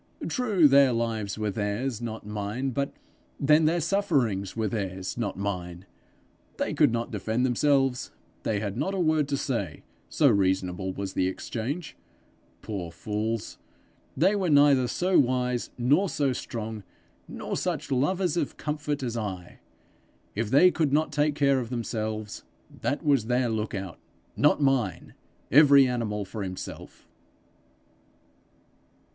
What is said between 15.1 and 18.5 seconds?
wise, nor so strong, nor such lovers